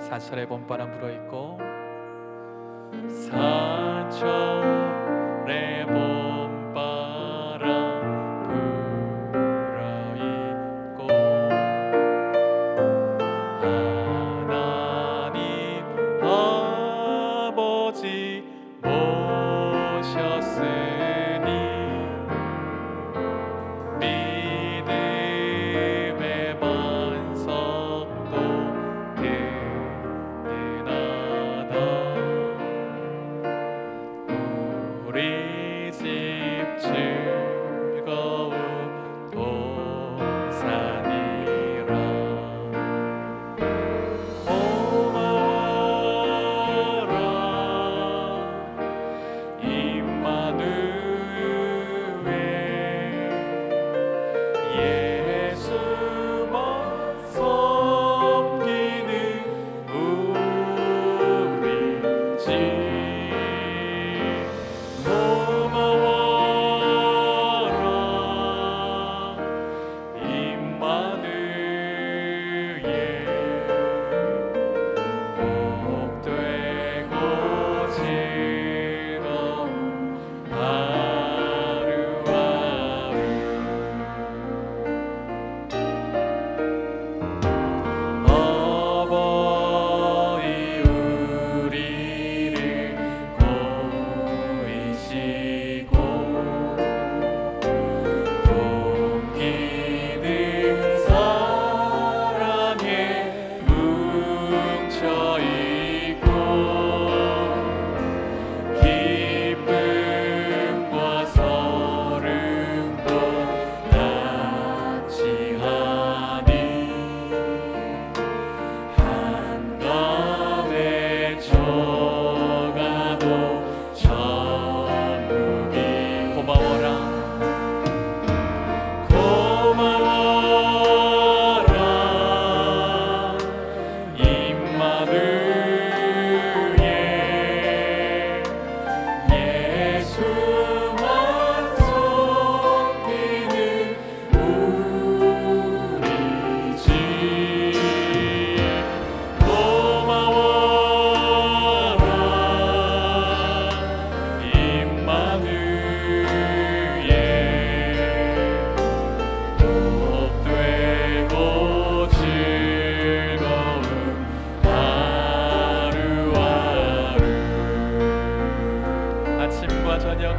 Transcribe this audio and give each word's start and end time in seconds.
사철의 0.00 0.46
봄바람 0.46 0.90
불어있고 0.92 1.58
사철의 3.28 4.66
봄 5.86 6.29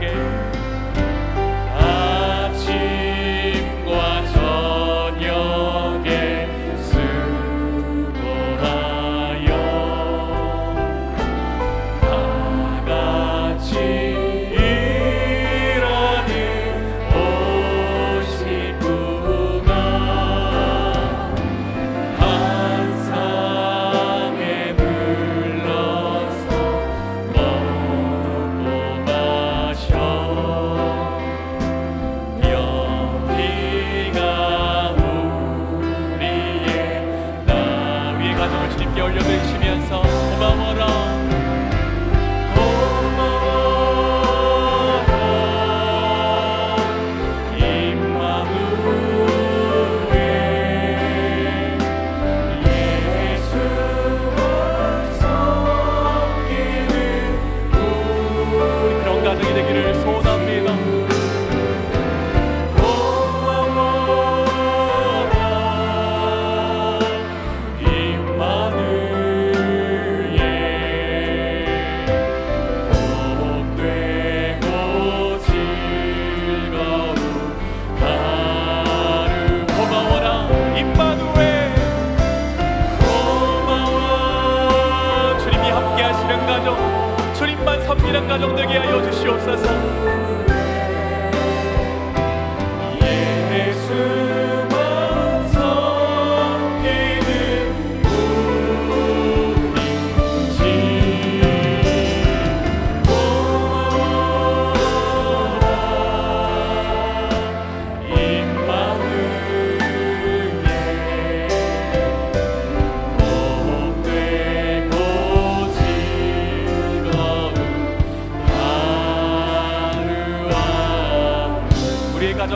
game. 0.01 0.50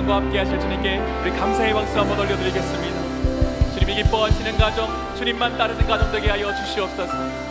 사랑과 0.06 0.18
함께 0.18 0.38
하실 0.38 0.60
주님께 0.60 1.00
우리 1.24 1.31
감사의 1.31 1.74
박수 1.74 2.00
한번 2.00 2.19
올려드리겠습니다. 2.19 3.74
주님이 3.74 4.04
기뻐하시는 4.04 4.57
가정 4.57 5.16
주님만 5.16 5.57
따르는 5.57 5.86
가정 5.88 6.12
되게 6.12 6.30
하여 6.30 6.54
주시옵소서. 6.56 7.44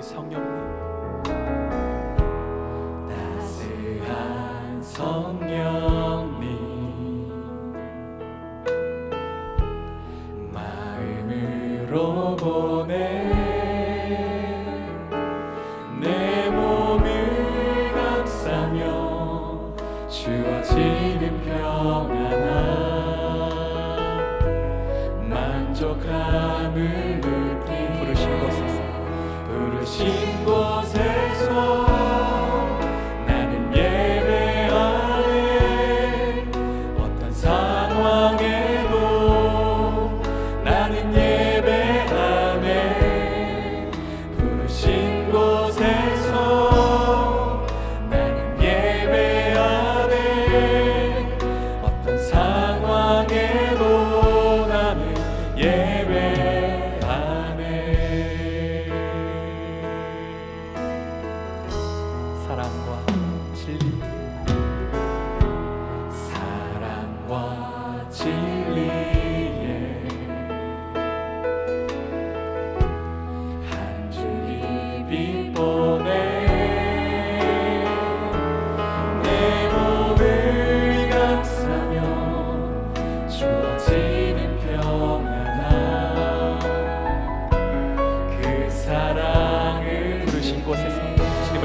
우리 0.00 0.06
성령님. 0.06 1.22
따스한 3.06 4.82
성령님. 4.82 6.40
마음으로 10.54 12.34
보 12.36 12.79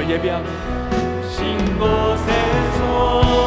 예배합니다. 0.08 0.54
신 1.28 1.78
곳에서 1.78 3.45